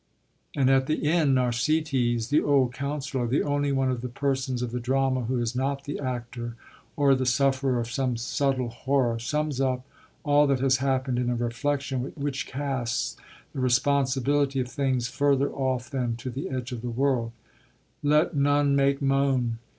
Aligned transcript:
And 0.55 0.67
at 0.67 0.87
the 0.87 1.05
end 1.07 1.35
Narsetes, 1.35 2.29
the 2.29 2.41
old 2.41 2.73
councillor, 2.73 3.27
the 3.27 3.43
only 3.43 3.71
one 3.71 3.91
of 3.91 4.01
the 4.01 4.09
persons 4.09 4.63
of 4.63 4.71
the 4.71 4.79
drama 4.79 5.25
who 5.25 5.37
is 5.37 5.55
not 5.55 5.83
the 5.83 5.99
actor 5.99 6.55
or 6.95 7.13
the 7.13 7.27
sufferer 7.27 7.79
of 7.79 7.91
some 7.91 8.17
subtle 8.17 8.69
horror, 8.69 9.19
sums 9.19 9.61
up 9.61 9.85
all 10.23 10.47
that 10.47 10.59
has 10.59 10.77
happened 10.77 11.19
in 11.19 11.29
a 11.29 11.35
reflection 11.35 12.11
which 12.15 12.47
casts 12.47 13.15
the 13.53 13.59
responsibility 13.59 14.59
of 14.59 14.69
things 14.69 15.07
further 15.07 15.51
off 15.53 15.87
than 15.91 16.15
to 16.15 16.31
the 16.31 16.49
edge 16.49 16.71
of 16.71 16.81
the 16.81 16.89
world: 16.89 17.31
Let 18.01 18.35
none 18.35 18.75
make 18.75 19.03
moan. 19.03 19.59